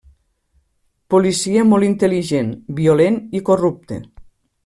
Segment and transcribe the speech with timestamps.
[1.15, 4.01] Policia molt intel·ligent, violent i corrupte.